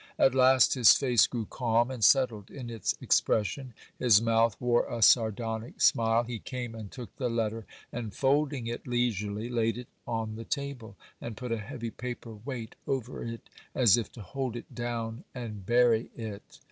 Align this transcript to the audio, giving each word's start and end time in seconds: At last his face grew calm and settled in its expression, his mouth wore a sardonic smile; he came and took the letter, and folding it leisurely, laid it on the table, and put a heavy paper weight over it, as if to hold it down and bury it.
At 0.17 0.33
last 0.33 0.73
his 0.73 0.93
face 0.93 1.27
grew 1.27 1.45
calm 1.45 1.91
and 1.91 2.03
settled 2.03 2.49
in 2.49 2.71
its 2.71 2.95
expression, 3.01 3.75
his 3.99 4.19
mouth 4.19 4.59
wore 4.59 4.87
a 4.89 4.99
sardonic 5.03 5.79
smile; 5.79 6.23
he 6.23 6.39
came 6.39 6.73
and 6.73 6.89
took 6.89 7.15
the 7.17 7.29
letter, 7.29 7.67
and 7.93 8.11
folding 8.11 8.65
it 8.65 8.87
leisurely, 8.87 9.47
laid 9.47 9.77
it 9.77 9.89
on 10.07 10.37
the 10.37 10.43
table, 10.43 10.97
and 11.21 11.37
put 11.37 11.51
a 11.51 11.57
heavy 11.59 11.91
paper 11.91 12.33
weight 12.33 12.73
over 12.87 13.23
it, 13.23 13.47
as 13.75 13.95
if 13.95 14.11
to 14.13 14.23
hold 14.23 14.55
it 14.55 14.73
down 14.73 15.23
and 15.35 15.67
bury 15.67 16.09
it. 16.15 16.59